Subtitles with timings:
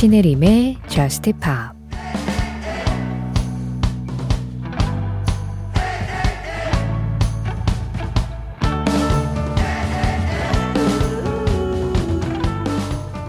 [0.00, 1.78] 신혜림의 Just Pop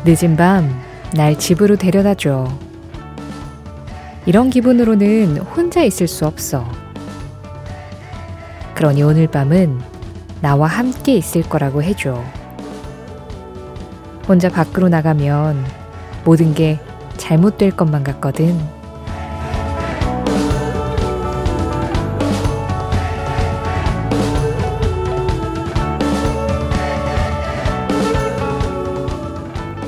[0.06, 0.82] 늦은 밤
[1.14, 2.48] 날 집으로 데려다 줘.
[4.26, 6.66] 이런 기분으로는 혼자 있을 수 없어.
[8.76, 9.78] 그러니 오늘 밤은
[10.40, 12.24] 나와 함께 있을 거라고 해줘.
[14.26, 15.81] 혼자 밖으로 나가면
[16.24, 16.80] 모든 게
[17.18, 18.60] 잘못될 것만 같거든.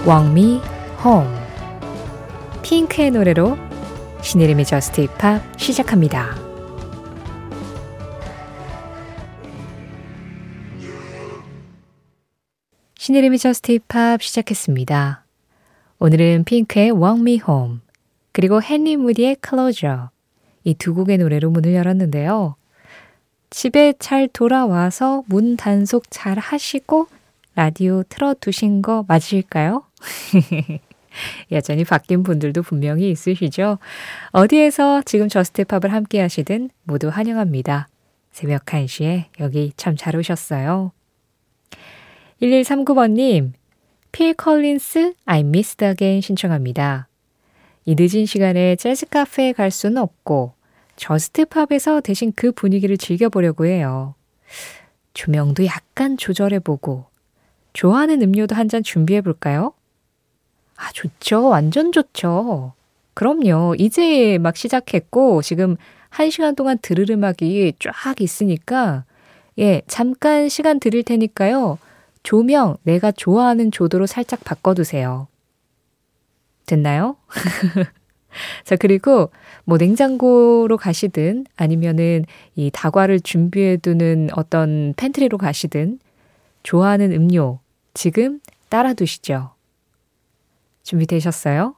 [0.05, 0.59] 왕미
[1.01, 1.25] 홈
[2.61, 3.57] 핑크의 노래로
[4.21, 6.35] 신혜림의 저스트 힙합 시작합니다.
[12.97, 15.22] 신혜림의 Just Pop 시작했습니다.
[16.03, 17.79] 오늘은 핑크의 Walk Me Home
[18.33, 20.07] 그리고 헨리 무디의 Closure
[20.65, 22.57] 이 두 곡의 노래로 문을 열었는데요.
[23.49, 27.07] 집에 잘 돌아와서 문 단속 잘 하시고
[27.55, 29.83] 라디오 틀어두신 거 맞으실까요?
[31.53, 33.77] 여전히 밖인 분들도 분명히 있으시죠?
[34.31, 37.87] 어디에서 지금 Just Pop을 함께 하시든 모두 환영합니다.
[38.33, 40.91] 새벽 1시에 여기 참 잘 오셨어요.
[42.41, 43.53] 1139번님,
[44.13, 47.07] 필 컬린스 I Missed Again 신청합니다.
[47.83, 50.53] 이 늦은 시간에 재즈 카페에 갈 수는 없고
[50.95, 54.13] 저스트팝에서 대신 그 분위기를 즐겨보려고 해요.
[55.15, 57.05] 조명도 약간 조절해보고
[57.73, 59.73] 좋아하는 음료도 한 잔 준비해볼까요?
[60.77, 61.47] 아, 좋죠.
[61.47, 62.73] 완전 좋죠.
[63.15, 63.75] 그럼요.
[63.79, 65.75] 이제 막 시작했고, 지금
[66.09, 69.05] 한 시간 동안 들을 음악이 쫙 있으니까,
[69.57, 71.79] 예, 잠깐 시간 드릴 테니까요.
[72.23, 75.27] 조명 내가 좋아하는 조도로 살짝 바꿔두세요.
[76.65, 77.17] 됐나요?
[78.63, 79.29] 자, 그리고
[79.65, 82.25] 뭐 냉장고로 가시든 아니면은
[82.55, 85.99] 이 다과를 준비해두는 어떤 팬트리로 가시든
[86.63, 87.59] 좋아하는 음료
[87.93, 89.51] 지금 따라 두시죠.
[90.83, 91.75] 준비되셨어요?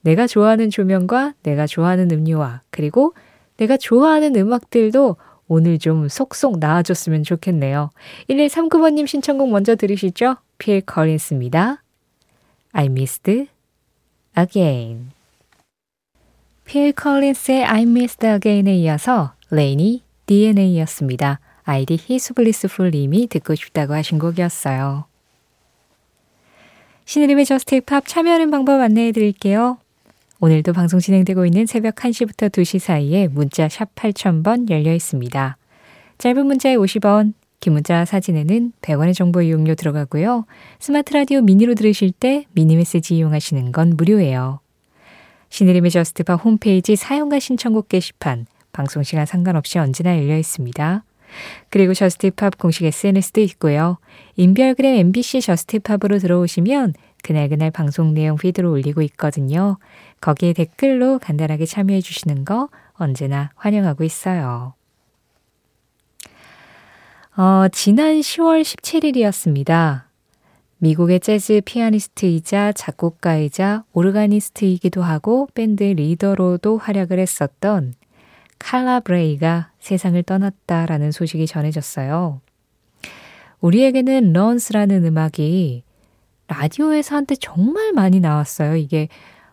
[0.00, 3.14] 내가 좋아하는 조명과 내가 좋아하는 음료와 그리고
[3.56, 5.16] 내가 좋아하는 음악들도
[5.48, 7.90] 오늘 좀 속속 나와줬으면 좋겠네요.
[8.30, 10.36] 1139번님 신청곡 먼저 들으시죠.
[10.58, 11.82] 필 커린스입니다.
[12.72, 13.48] I missed
[14.38, 15.10] again.
[16.64, 21.40] 필 컬린스의 I missed again에 이어서 레이니 DNA였습니다.
[21.64, 25.04] 아이디 히스블리스풀님이 듣고 싶다고 하신 곡이었어요.
[27.04, 29.78] 신혜림의 Just Pop 참여하는 방법 안내해 드릴게요.
[30.44, 35.56] 오늘도 방송 진행되고 있는 새벽 1시부터 2시 사이에 문자 샵 8000번 열려 있습니다.
[36.18, 40.46] 짧은 문자에 50원, 긴 문자 사진에는 100원의 정보 이용료 들어가고요.
[40.80, 44.58] 스마트 라디오 미니로 들으실 때 미니 메시지 이용하시는 건 무료예요.
[45.50, 51.04] 신혜림의 Just Pop 홈페이지 사연과 신청곡 게시판, 방송 시간 상관없이 언제나 열려 있습니다.
[51.70, 53.98] 그리고 Just Pop 공식 SNS도 있고요.
[54.34, 59.78] 인별그램 MBC Just Pop으로 들어오시면 그날그날 방송 내용 피드로 올리고 있거든요.
[60.20, 64.74] 거기에 댓글로 간단하게 참여해 주시는 거 언제나 환영하고 있어요.
[67.36, 70.02] 어, 지난 10월 17일이었습니다.
[70.78, 77.94] 미국의 재즈 피아니스트이자 작곡가이자 오르가니스트이기도 하고 밴드 리더로도 활약을 했었던
[78.58, 82.40] 칼라 브레이가 세상을 떠났다라는 소식이 전해졌어요.
[83.60, 85.84] 우리에게는 런스라는 음악이
[86.52, 88.76] 라디오에서 한때 정말 많이 나왔어요.
[88.76, 89.08] 이게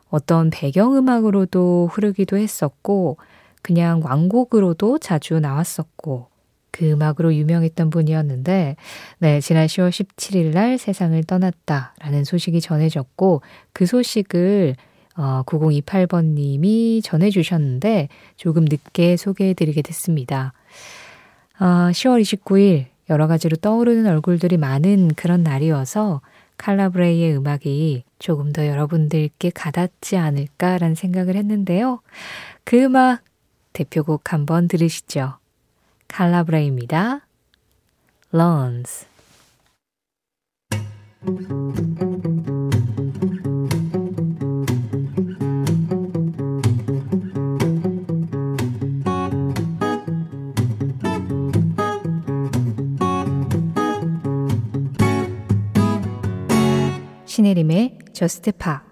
[0.09, 3.17] 어떤 배경음악으로도 흐르기도 했었고,
[3.61, 6.27] 그냥 왕곡으로도 자주 나왔었고,
[6.71, 8.75] 그 음악으로 유명했던 분이었는데,
[9.19, 13.41] 네, 지난 10월 17일 날 세상을 떠났다라는 소식이 전해졌고,
[13.73, 14.75] 그 소식을
[15.17, 20.53] 어, 9028번님이 전해주셨는데, 조금 늦게 소개해드리게 됐습니다.
[21.59, 26.21] 어, 10월 29일, 여러 가지로 떠오르는 얼굴들이 많은 그런 날이어서,
[26.59, 32.01] 칼라브레이의 음악이 조금 더 여러분들께 가닿지 않을까라는 생각을 했는데요.
[32.65, 33.23] 그 음악
[33.71, 35.37] 대표곡 한번 들으시죠.
[36.09, 37.21] 칼라브레이입니다.
[38.33, 39.07] Lawns
[57.49, 58.83] 신혜림의 저스트 파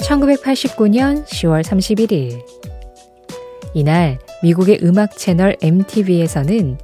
[0.00, 2.44] 1989년 10월 31일.
[3.74, 6.78] 이날 미국의 음악 채널 MTV에서는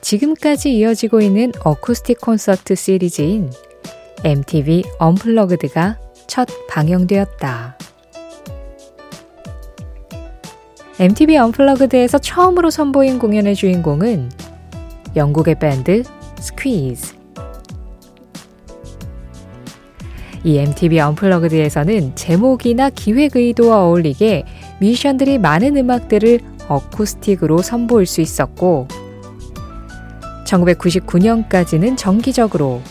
[0.00, 3.50] 지금까지 이어지고 있는 어쿠스틱 콘서트 시리즈인
[4.24, 7.78] MTV 언플러그드가 첫 방영되었다.
[10.98, 14.30] MTV 언플러그드에서 처음으로 선보인 공연의 주인공은
[15.14, 16.02] 영국의 밴드
[16.40, 17.14] 스퀴즈.
[20.42, 24.44] 이 MTV 언플러그드에서는 제목이나 기획 의도와 어울리게
[24.80, 28.88] 뮤지션들이 많은 음악들을 어쿠스틱으로 선보일 수 있었고
[30.44, 32.82] 1999년까지는 정기적으로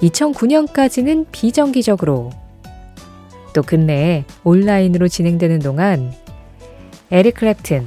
[0.00, 2.30] 2009년까지는 비정기적으로
[3.52, 6.12] 또 근래에 온라인으로 진행되는 동안
[7.10, 7.84] 에릭 클랩튼,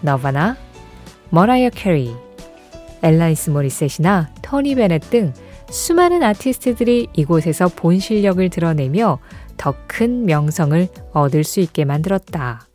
[0.00, 0.56] 너바나,
[1.30, 2.14] 머라이어 캐리,
[3.02, 5.34] 엘라니스 모리셋이나 토니 베넷 등
[5.70, 9.18] 수많은 아티스트들이 이곳에서 본 실력을 드러내며
[9.56, 12.66] 더 큰 명성을 얻을 수 있게 만들었다.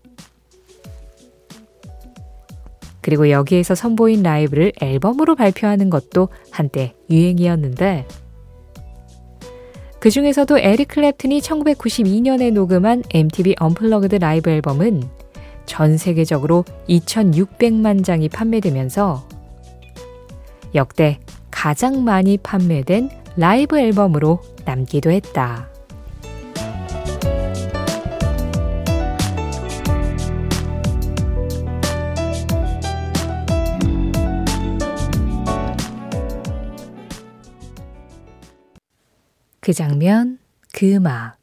[3.02, 8.06] 그리고 여기에서 선보인 라이브를 앨범으로 발표하는 것도 한때 유행이었는데
[10.00, 15.04] 그 중에서도 에릭 클랩튼이 1992년에 녹음한 MTV Unplugged 라이브 앨범은
[15.66, 19.28] 전 세계적으로 2,600만 장이 판매되면서
[20.74, 21.20] 역대
[21.52, 25.69] 가장 많이 판매된 라이브 앨범으로 남기도 했다.
[39.70, 40.40] 그 장면,
[40.74, 41.36] 그 음악.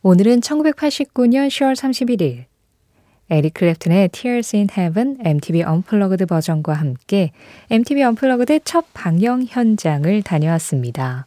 [0.00, 2.46] 오늘은 1989년 10월 31일
[3.28, 7.32] 에릭 클랩튼의 Tears in Heaven MTV Unplugged 버전과 함께
[7.68, 11.26] MTV Unplugged 첫 방영 현장을 다녀왔습니다.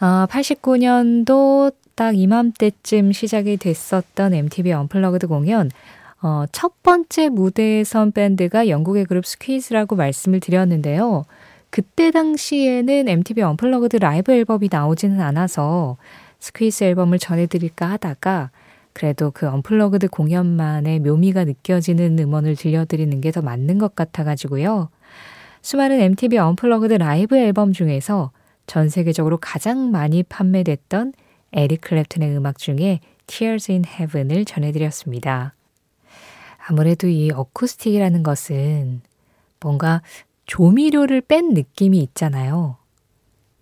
[0.00, 5.70] 어, 89년도 딱 이맘때쯤 시작이 됐었던 MTV Unplugged 공연
[6.20, 11.26] 어, 첫 번째 무대에 선 밴드가 영국의 그룹 스퀴즈라고 말씀을 드렸는데요.
[11.70, 15.96] 그때 당시에는 MTV Unplugged 라이브 앨범이 나오지는 않아서
[16.40, 18.50] Squeeze 앨범을 전해드릴까 하다가
[18.92, 24.88] 그래도 그 unplugged 공연만의 묘미가 느껴지는 음원을 들려드리는 게 더 맞는 것 같아가지고요.
[25.62, 28.32] 수많은 MTV Unplugged 라이브 앨범 중에서
[28.66, 31.12] 전 세계적으로 가장 많이 판매됐던
[31.52, 35.54] 에릭 클랩튼의 음악 중에 Tears in Heaven을 전해드렸습니다.
[36.66, 39.00] 아무래도 이 어쿠스틱이라는 것은
[39.60, 40.02] 뭔가
[40.48, 42.78] 조미료를 뺀 느낌이 있잖아요.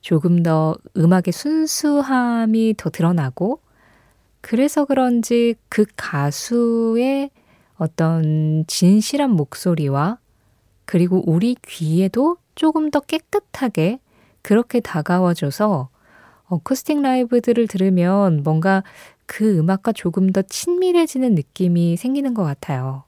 [0.01, 3.61] 조금 더 음악의 순수함이 더 드러나고
[4.41, 7.31] 그래서 그런지 그 가수의
[7.77, 10.19] 어떤 진실한 목소리와
[10.85, 13.99] 그리고 우리 귀에도 조금 더 깨끗하게
[14.43, 15.89] 그렇게 다가와줘서
[16.47, 18.85] 어쿠스틱 라이브들을 들으면 뭔가
[19.27, 23.03] 그 음악과 조금 더 친밀해지는 느낌이 생기는 것 같아요.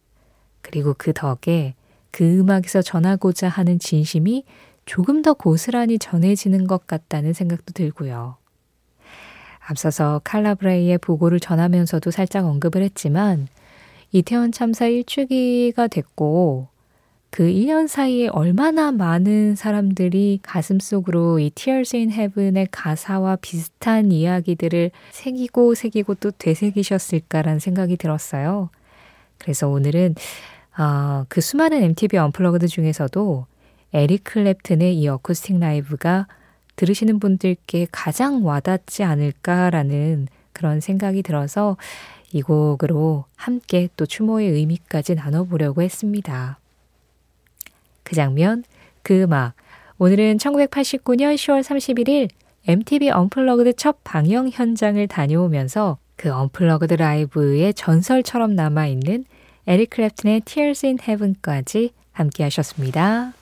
[0.63, 1.77] 그리고 그 덕에
[2.19, 4.43] 그 음악에서 전하고자 하는 진심이
[4.87, 8.35] 조금 더 고스란히 전해지는 것 같다는 생각도 들고요.
[9.61, 13.47] 앞서서 칼라브레이의 보고를 전하면서도 살짝 언급을 했지만
[14.11, 16.67] 이태원 참사 1주기가 됐고
[17.31, 25.77] 그 1년 사이에 얼마나 많은 사람들이 가슴속으로 이 Tears in Heaven의 가사와 비슷한 이야기들을 새기고
[25.77, 28.71] 새기고 또 되새기셨을까라는 생각이 들었어요.
[29.39, 30.17] 그래서 오늘은
[30.79, 33.47] 어, 그 수많은 MTV Unplugged 중에서도
[33.93, 36.29] 에릭 클랩튼의 이 어쿠스틱 라이브가
[36.77, 41.77] 들으시는 분들께 가장 와닿지 않을까라는 그런 생각이 들어서
[42.33, 46.59] 이 곡으로 함께 또 추모의 의미까지 나눠보려고 했습니다.
[48.05, 48.63] 그 장면,
[49.03, 49.55] 그 음악.
[49.99, 52.29] 오늘은 1989년 10월 31일
[52.69, 59.25] MTV Unplugged 첫 방영 현장을 다녀오면서 그 unplugged 라이브의 전설처럼 남아있는
[59.71, 63.35] 에릭 클랩튼의 Tears in Heaven까지 함께 하셨습니다.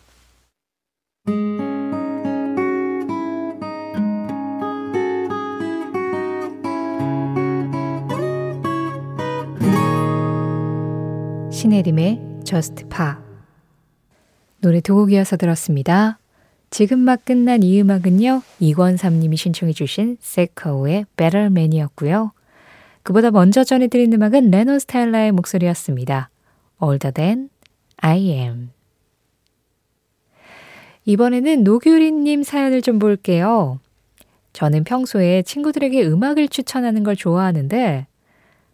[11.52, 13.12] 신혜림의 Just Pa
[14.60, 16.18] 노래 두 곡이어서 들었습니다.
[16.70, 18.42] 지금 막 끝난 이 음악은요.
[18.58, 22.32] 이권삼님이 신청해 주신 세커의 Better Man이었고요.
[23.06, 26.28] 그보다 먼저 전해드린 음악은 레노 스타일라의 목소리였습니다.
[26.80, 27.50] Older Than
[27.98, 28.70] I Am
[31.04, 33.78] 이번에는 노규리님 사연을 좀 볼게요.
[34.54, 38.08] 저는 평소에 친구들에게 음악을 추천하는 걸 좋아하는데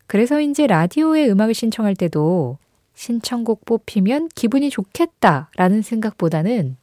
[0.06, 2.56] 그래서인지 라디오에 음악을 신청할 때도
[2.94, 6.78] 신청곡 뽑히면 기분이 좋겠다라는 생각보다는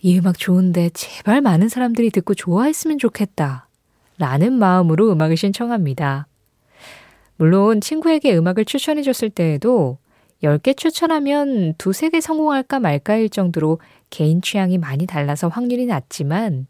[0.00, 3.68] 이 음악 좋은데 제발 많은 사람들이 듣고 좋아했으면 좋겠다
[4.16, 6.28] 라는 마음으로 음악을 신청합니다.
[7.42, 9.98] 물론 친구에게 음악을 추천해 줬을 때에도
[10.44, 13.80] 10개 추천하면 두세 개 성공할까 말까일 정도로
[14.10, 16.68] 개인 취향이 많이 달라서 확률이 낮지만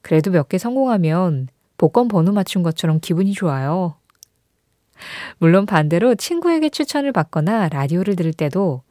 [0.00, 1.46] 그래도 몇 개 성공하면
[1.78, 3.94] 복권 번호 맞춘 것처럼 기분이 좋아요.
[5.38, 8.82] 물론 반대로 친구에게 추천을 받거나 라디오를 들을 때도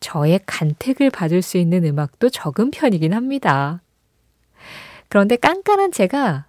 [0.00, 3.82] 저의 간택을 받을 수 있는 음악도 적은 편이긴 합니다.
[5.10, 6.45] 그런데 깐깐한 제가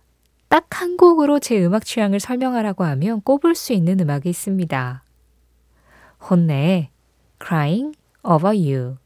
[0.49, 5.03] 딱 한 곡으로 제 음악 취향을 설명하라고 하면 꼽을 수 있는 음악이 있습니다.
[6.29, 6.89] 혼내
[7.43, 8.97] Crying Over You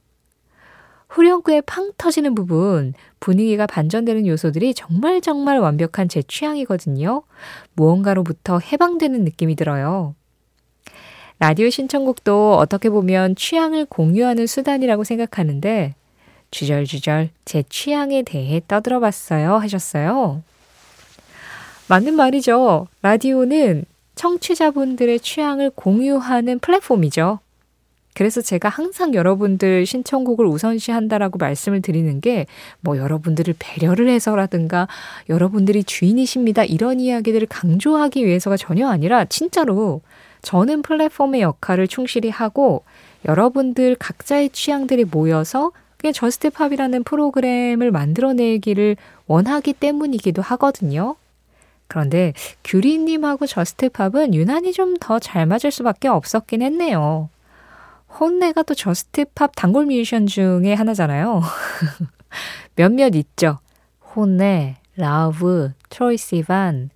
[1.10, 7.24] 후렴구에 팡 터지는 부분, 분위기가 반전되는 요소들이 정말 정말 완벽한 제 취향이거든요.
[7.74, 10.16] 무언가로부터 해방되는 느낌이 들어요.
[11.40, 15.96] 라디오 신청곡도 어떻게 보면 취향을 공유하는 수단이라고 생각하는데,
[16.52, 20.44] 주절주절 제 취향에 대해 떠들어 봤어요 하셨어요.
[21.92, 22.88] 맞는 말이죠.
[23.02, 23.84] 라디오는
[24.16, 27.40] 청취자분들의 취향을 공유하는 플랫폼이죠.
[28.14, 32.46] 그래서 제가 항상 여러분들 신청곡을 우선시한다라고 말씀을 드리는 게
[32.80, 34.88] 뭐 여러분들을 배려를 해서라든가
[35.28, 40.00] 여러분들이 주인이십니다 이런 이야기들을 강조하기 위해서가 전혀 아니라 진짜로
[40.44, 42.84] 저는 플랫폼의 역할을 충실히 하고
[43.26, 48.96] 여러분들 각자의 취향들이 모여서 그냥 Just Pop이라는 프로그램을 만들어내기를
[49.28, 51.18] 원하기 때문이기도 하거든요.
[51.92, 52.32] 그런데
[52.64, 57.28] 규리님하고 Just Pop은 유난히 좀 더 잘 맞을 수밖에 없었긴 했네요.
[58.18, 61.42] HONNE가 또 Just Pop 단골 뮤지션 중에 하나잖아요.
[62.76, 63.60] 몇몇 있죠.
[64.16, 66.92] HONNE, Lauv, 트로이 시반,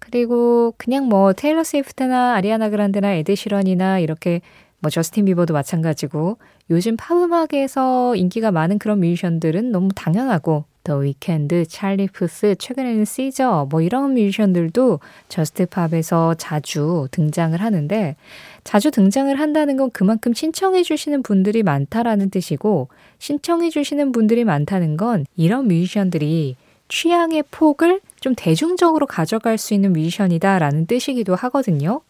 [0.00, 4.40] 그리고 그냥 뭐 테일러 스위프트나 아리아나 그란데나 에드시런이나 이렇게
[4.80, 6.38] 뭐 저스틴 비버도 마찬가지고
[6.70, 13.66] 요즘 팝 음악에서 인기가 많은 그런 뮤지션들은 너무 당연하고 The Weeknd, 찰리 푸스, 최근에는 SZA
[13.68, 18.14] 뭐 이런 뮤지션들도 Just Pop에서 자주 등장을 하는데
[18.62, 22.86] 자주 등장을 한다는 건 그만큼 신청해 주시는 분들이 많다라는 뜻이고
[23.18, 26.54] 신청해 주시는 분들이 많다는 건 이런 뮤지션들이
[26.86, 32.00] 취향의 폭을 좀 대중적으로 가져갈 수 있는 뮤지션이다라는 뜻이기도 하거든요.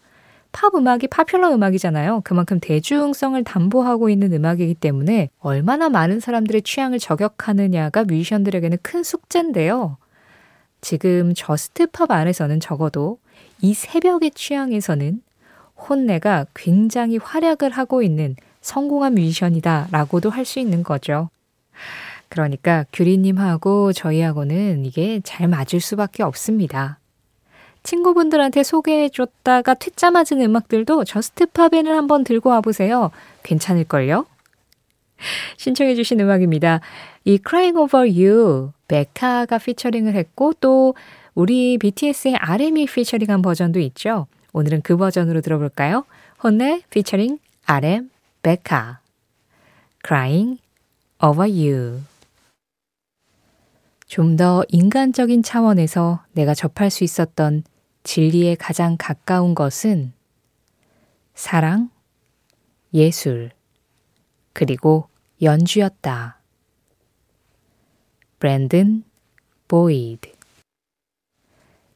[0.51, 2.21] 팝 음악이 popular 음악이잖아요.
[2.23, 9.97] 그만큼 대중성을 담보하고 있는 음악이기 때문에 얼마나 많은 사람들의 취향을 저격하느냐가 뮤지션들에게는 큰 숙제인데요.
[10.81, 13.19] 지금 Just Pop 안에서는 적어도
[13.61, 15.21] 이 새벽의 취향에서는
[15.89, 21.29] HONNE가 굉장히 활약을 하고 있는 성공한 뮤지션이다 라고도 할 수 있는 거죠.
[22.29, 26.99] 그러니까 규리님하고 저희하고는 이게 잘 맞을 수밖에 없습니다.
[27.87, 33.11] 친구분들한테 소개해줬다가 퇴짜 맞은 음악들도 Just Pop에는 한번 들고 와보세요.
[33.43, 34.25] 괜찮을걸요?
[35.55, 36.81] 신청해주신 음악입니다.
[37.23, 40.95] 이 Crying Over You, 베카가 피처링을 했고 또
[41.33, 44.27] 우리 BTS의 RM이 피처링한 버전도 있죠.
[44.51, 46.03] 오늘은 그 버전으로 들어볼까요?
[46.43, 48.09] HONNE 피처링 RM,
[48.43, 48.99] 베카
[50.05, 50.59] Crying
[51.23, 52.01] Over You
[54.07, 57.63] 좀 더 인간적인 차원에서 내가 접할 수 있었던
[58.07, 60.13] 진리에 가장 가까운 것은
[61.35, 61.89] 사랑,
[62.93, 63.51] 예술,
[64.53, 65.09] 그리고
[65.41, 66.39] 연주였다.
[68.39, 69.03] 브랜든
[69.67, 70.31] 보이드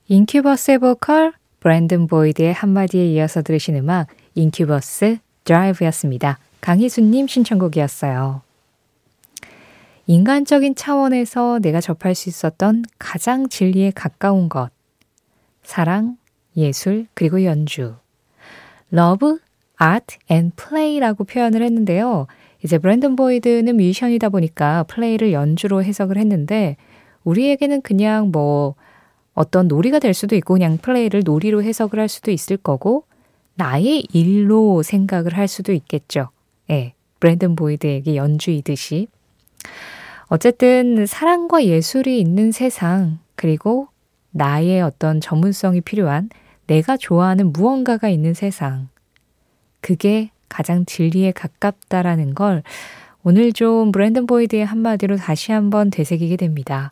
[0.09, 6.39] Incubus의 보컬 브랜든 보이드의 한마디에 이어서 들으신 음악 Incubus Drive였습니다.
[6.59, 8.41] 강희수님 신청곡이었어요.
[10.07, 14.71] 인간적인 차원에서 내가 접할 수 있었던 가장 진리에 가까운 것.
[15.63, 16.17] 사랑,
[16.57, 17.95] 예술, 그리고 연주.
[18.93, 19.37] love,
[19.81, 22.27] art and play라고 표현을 했는데요.
[22.63, 26.77] 이제 브랜든 보이드는 뮤지션이다 보니까 플레이를 연주로 해석을 했는데
[27.23, 28.75] 우리에게는 그냥 뭐
[29.33, 33.05] 어떤 놀이가 될 수도 있고 그냥 플레이를 놀이로 해석을 할 수도 있을 거고
[33.55, 36.29] 나의 일로 생각을 할 수도 있겠죠.
[36.69, 36.93] 예.
[37.19, 39.07] 브랜든 보이드에게 연주이듯이.
[40.27, 43.87] 어쨌든 사랑과 예술이 있는 세상 그리고
[44.31, 46.29] 나의 어떤 전문성이 필요한
[46.67, 48.89] 내가 좋아하는 무언가가 있는 세상.
[49.81, 52.63] 그게 가장 진리에 가깝다라는 걸
[53.23, 56.91] 오늘 좀 브랜든 보이드의 한마디로 다시 한번 되새기게 됩니다.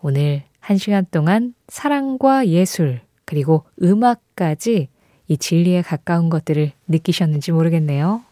[0.00, 4.88] 오늘 한 시간 동안 사랑과 예술, 그리고 음악까지
[5.28, 8.22] 이 진리에 가까운 것들을 느끼셨는지 모르겠네요.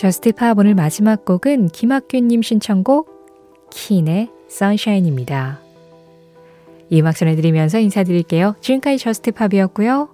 [0.00, 5.60] Just Pop 오늘 마지막 곡은 김학균님 신청곡 Keane의 Sunshine입니다.
[6.88, 8.56] 이 음악 전해드리면서 인사드릴게요.
[8.62, 10.08] 지금까지 Just Pop이었고요.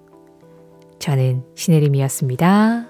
[0.99, 2.88] 저는 신혜림이었습니다.